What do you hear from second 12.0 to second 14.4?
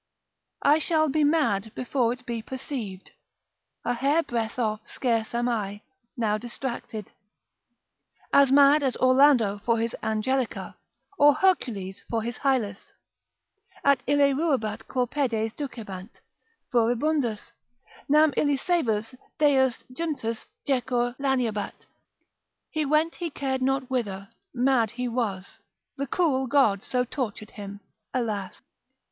for his Hylas, At ille